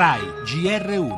RAI 0.00 0.22
GR1 0.46 1.12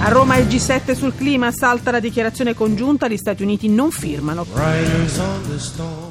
A 0.00 0.08
Roma 0.08 0.38
il 0.38 0.46
G7 0.46 0.96
sul 0.96 1.14
clima 1.14 1.52
salta 1.52 1.90
la 1.90 2.00
dichiarazione 2.00 2.54
congiunta, 2.54 3.06
gli 3.06 3.18
Stati 3.18 3.42
Uniti 3.42 3.68
non 3.68 3.90
firmano. 3.90 4.46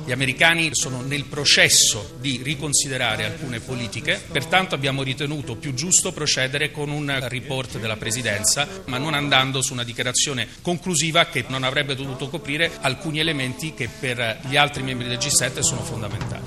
Gli 0.06 0.12
americani 0.12 0.70
sono 0.74 1.02
nel 1.02 1.26
processo 1.26 2.18
di 2.20 2.42
riconsiderare 2.44 3.26
alcune 3.26 3.62
politiche, 3.62 4.22
pertanto 4.32 4.76
abbiamo 4.76 5.02
ritenuto 5.02 5.56
più 5.56 5.74
giusto 5.74 6.12
procedere 6.12 6.70
con 6.70 6.92
un 6.92 7.18
report 7.28 7.80
della 7.80 7.98
Presidenza, 7.98 8.68
ma 8.86 9.00
non 9.00 9.16
andando 9.16 9.64
su 9.64 9.74
una 9.74 9.84
dichiarazione 9.84 10.48
conclusiva 10.62 11.26
che 11.26 11.46
non 11.48 11.64
avrebbe 11.64 11.96
dovuto 11.96 12.30
coprire 12.30 12.74
alcuni 12.82 13.20
elementi 13.20 13.74
che 13.74 13.90
per 14.00 14.42
gli 14.48 14.56
altri 14.56 14.84
membri 14.84 15.08
del 15.08 15.18
G7 15.18 15.62
sono 15.62 15.82
fondamentali. 15.82 16.46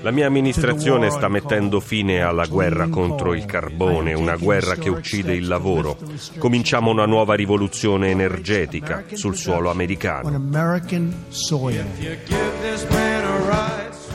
La 0.00 0.10
mia 0.10 0.26
amministrazione 0.26 1.10
sta 1.10 1.28
mettendo 1.28 1.80
fine 1.80 2.20
alla 2.20 2.46
guerra 2.46 2.88
contro 2.88 3.34
il 3.34 3.44
carbone, 3.46 4.12
una 4.12 4.36
guerra 4.36 4.74
che 4.74 4.90
uccide 4.90 5.34
il 5.34 5.46
lavoro. 5.46 5.96
Cominciamo 6.38 6.90
una 6.90 7.06
nuova 7.06 7.34
rivoluzione 7.34 8.10
energetica 8.10 9.04
sul 9.12 9.36
suolo 9.36 9.70
americano. 9.70 10.30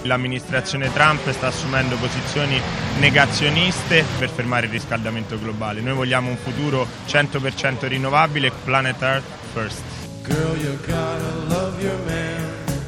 L'amministrazione 0.03 0.91
Trump 0.93 1.29
sta 1.31 1.47
assumendo 1.47 1.95
posizioni 1.97 2.59
negazioniste 2.99 4.03
per 4.17 4.29
fermare 4.29 4.65
il 4.65 4.71
riscaldamento 4.71 5.37
globale. 5.39 5.81
Noi 5.81 5.93
vogliamo 5.93 6.29
un 6.29 6.37
futuro 6.37 6.87
100% 7.07 7.87
rinnovabile, 7.87 8.51
planet 8.63 9.01
Earth 9.01 9.25
first. 9.53 9.81
Girl, 10.23 10.55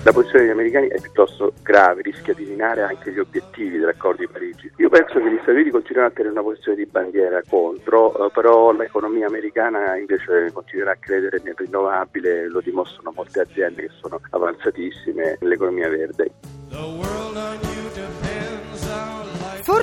la 0.03 0.11
posizione 0.11 0.43
degli 0.43 0.53
americani 0.53 0.87
è 0.87 0.99
piuttosto 0.99 1.53
grave, 1.61 2.01
rischia 2.01 2.33
di 2.33 2.43
minare 2.43 2.81
anche 2.81 3.11
gli 3.11 3.19
obiettivi 3.19 3.77
dell'accordo 3.77 4.21
di 4.21 4.27
Parigi. 4.27 4.71
Io 4.77 4.89
penso 4.89 5.19
che 5.19 5.31
gli 5.31 5.37
Stati 5.37 5.51
Uniti 5.51 5.69
continueranno 5.71 6.11
a 6.11 6.15
tenere 6.15 6.33
una 6.33 6.43
posizione 6.43 6.77
di 6.77 6.85
bandiera 6.85 7.41
contro, 7.47 8.25
eh, 8.25 8.31
però 8.31 8.71
l'economia 8.73 9.27
americana 9.27 9.95
invece 9.95 10.51
continuerà 10.51 10.91
a 10.91 10.97
credere 10.99 11.39
nel 11.43 11.55
rinnovabile, 11.55 12.47
lo 12.49 12.59
dimostrano 12.59 13.13
molte 13.15 13.41
aziende 13.41 13.83
che 13.83 13.91
sono 14.01 14.19
avanzatissime 14.31 15.37
nell'economia 15.39 15.87
verde. 15.87 16.31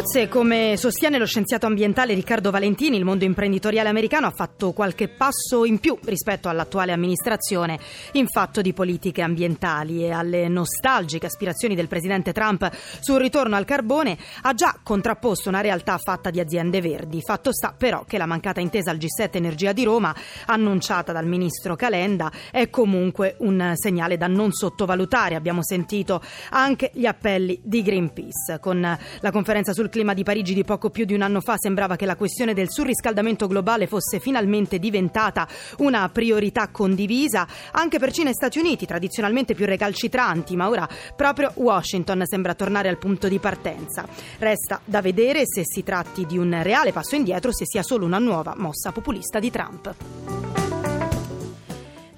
Forse, 0.01 0.29
come 0.29 0.77
sostiene 0.79 1.19
lo 1.19 1.27
scienziato 1.27 1.67
ambientale 1.67 2.15
Riccardo 2.15 2.51
Valentini, 2.51 2.97
il 2.97 3.05
mondo 3.05 3.27
imprenditoriale 3.27 3.91
americano 3.91 4.29
ha 4.29 4.31
fatto 4.31 4.73
qualche 4.73 5.09
passo 5.09 5.67
in 5.67 5.79
più 5.79 5.99
rispetto 6.05 6.49
all'attuale 6.49 6.93
amministrazione 6.93 7.79
in 8.13 8.27
fatto 8.27 8.63
di 8.63 8.73
politiche 8.73 9.21
ambientali 9.21 10.05
e 10.05 10.11
alle 10.11 10.49
nostalgiche 10.49 11.27
aspirazioni 11.27 11.75
del 11.75 11.87
presidente 11.87 12.33
Trump 12.33 12.71
sul 13.01 13.21
ritorno 13.21 13.57
al 13.57 13.67
carbone 13.67 14.17
ha 14.41 14.55
già 14.55 14.79
contrapposto 14.83 15.51
una 15.51 15.61
realtà 15.61 15.99
fatta 15.99 16.31
di 16.31 16.41
aziende 16.41 16.81
verdi. 16.81 17.21
Fatto 17.21 17.53
sta 17.53 17.75
però 17.77 18.05
che 18.07 18.17
la 18.17 18.25
mancata 18.25 18.61
intesa 18.61 18.91
al 18.91 18.97
G7 18.97 19.29
Energia 19.33 19.75
di 19.75 19.85
Roma, 19.85 20.17
annunciata 20.47 21.13
dal 21.13 21.27
ministro 21.27 21.77
Calenda, 21.77 22.33
è 22.51 22.71
comunque 22.71 23.35
un 23.41 23.73
segnale 23.75 24.17
da 24.17 24.29
non 24.29 24.51
sottovalutare. 24.51 25.35
Abbiamo 25.35 25.63
sentito 25.63 26.23
anche 26.53 26.91
gli 26.95 27.05
appelli 27.05 27.61
di 27.63 27.83
Greenpeace 27.83 28.61
con 28.61 28.81
la 28.81 29.31
conferenza 29.31 29.75
sul 29.75 29.89
clima 29.91 30.15
di 30.15 30.23
Parigi 30.23 30.55
di 30.55 30.65
poco 30.65 30.89
più 30.89 31.05
di 31.05 31.13
un 31.13 31.21
anno 31.21 31.43
fa 31.43 31.57
sembrava 31.59 31.97
che 31.97 32.07
la 32.07 32.17
questione 32.17 32.55
del 32.55 32.71
surriscaldamento 32.71 33.47
globale 33.47 33.87
fosse 33.87 34.19
finalmente 34.19 34.79
diventata 34.79 35.47
una 35.79 36.09
priorità 36.09 36.69
condivisa 36.69 37.47
anche 37.73 37.99
per 37.99 38.13
Cina 38.13 38.31
e 38.31 38.35
Stati 38.35 38.59
Uniti, 38.59 38.87
tradizionalmente 38.87 39.55
più 39.55 39.67
recalcitranti, 39.67 40.57
ma 40.57 40.71
ora 40.71 40.89
proprio 41.15 41.53
Washington 41.57 42.23
sembra 42.25 42.55
tornare 42.55 42.89
al 42.89 42.97
punto 42.97 43.29
di 43.29 43.39
partenza. 43.39 44.09
Resta 44.39 44.81
da 44.85 45.03
vedere 45.03 45.43
se 45.45 45.63
si 45.65 45.83
tratti 45.83 46.25
di 46.25 46.39
un 46.39 46.59
reale 46.63 46.93
passo 46.93 47.17
indietro 47.17 47.51
o 47.51 47.55
se 47.55 47.67
sia 47.67 47.83
solo 47.83 48.07
una 48.07 48.19
nuova 48.19 48.55
mossa 48.57 48.93
populista 48.93 49.39
di 49.39 49.51
Trump. 49.51 50.80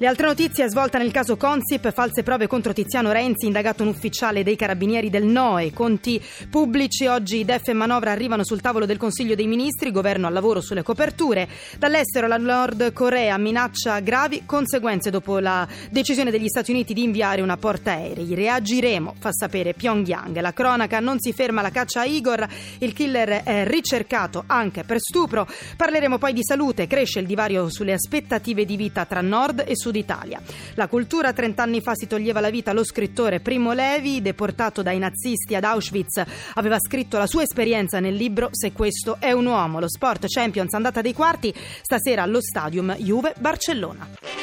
Le 0.02 0.08
altre 0.08 0.26
notizie 0.26 0.68
svolta 0.68 0.98
nel 0.98 1.12
caso 1.12 1.36
Consip, 1.36 1.92
false 1.92 2.24
prove 2.24 2.48
contro 2.48 2.72
Tiziano 2.72 3.12
Renzi, 3.12 3.46
indagato 3.46 3.84
un 3.84 3.90
ufficiale 3.90 4.42
dei 4.42 4.56
carabinieri 4.56 5.10
del 5.10 5.22
NOE, 5.22 5.72
conti 5.72 6.20
pubblici, 6.50 7.06
oggi 7.06 7.44
DEF 7.44 7.68
e 7.68 7.72
manovra 7.72 8.10
arrivano 8.10 8.42
sul 8.42 8.60
tavolo 8.60 8.84
del 8.84 8.96
Consiglio 8.96 9.36
dei 9.36 9.46
Ministri, 9.46 9.92
governo 9.92 10.26
al 10.26 10.32
lavoro 10.32 10.60
sulle 10.60 10.82
coperture. 10.82 11.48
Dall'estero 11.78 12.26
la 12.26 12.36
Nord 12.36 12.92
Corea 12.92 13.38
minaccia 13.38 14.00
gravi 14.00 14.42
conseguenze 14.44 15.08
dopo 15.10 15.38
la 15.38 15.68
decisione 15.88 16.32
degli 16.32 16.48
Stati 16.48 16.72
Uniti 16.72 16.94
di 16.94 17.04
inviare 17.04 17.40
una 17.40 17.56
portaerei. 17.56 18.34
Reagiremo, 18.34 19.14
fa 19.20 19.30
sapere 19.30 19.72
Pyongyang. 19.72 20.36
La 20.40 20.52
cronaca 20.52 20.98
non 20.98 21.20
si 21.20 21.32
ferma 21.32 21.62
la 21.62 21.70
caccia 21.70 22.00
a 22.00 22.06
Igor, 22.06 22.44
il 22.78 22.92
killer 22.92 23.44
è 23.44 23.64
ricercato 23.68 24.42
anche 24.48 24.82
per 24.82 24.98
stupro. 24.98 25.46
Parleremo 25.76 26.18
poi 26.18 26.32
di 26.32 26.42
salute, 26.42 26.88
cresce 26.88 27.20
il 27.20 27.26
divario 27.26 27.70
sulle 27.70 27.92
aspettative 27.92 28.64
di 28.64 28.74
vita 28.74 29.04
tra 29.04 29.20
Nord 29.20 29.62
e 29.64 29.76
Sud 29.76 29.90
Sud 29.92 29.96
Italia. 29.96 30.40
La 30.74 30.88
cultura 30.88 31.32
30 31.32 31.62
anni 31.62 31.80
fa 31.82 31.94
si 31.94 32.06
toglieva 32.06 32.40
la 32.40 32.50
vita 32.50 32.72
lo 32.72 32.84
scrittore 32.84 33.40
Primo 33.40 33.72
Levi, 33.72 34.22
deportato 34.22 34.82
dai 34.82 34.98
nazisti 34.98 35.54
ad 35.54 35.64
Auschwitz, 35.64 36.22
aveva 36.54 36.78
scritto 36.78 37.18
la 37.18 37.26
sua 37.26 37.42
esperienza 37.42 38.00
nel 38.00 38.14
libro 38.14 38.48
Se 38.50 38.72
questo 38.72 39.16
è 39.20 39.32
un 39.32 39.46
uomo. 39.46 39.78
Lo 39.78 39.88
Sport 39.88 40.26
Champions 40.26 40.72
andata 40.72 41.02
dei 41.02 41.12
quarti, 41.12 41.54
stasera 41.82 42.22
allo 42.22 42.40
stadium 42.40 42.94
Juve-Barcellona. 42.96 44.41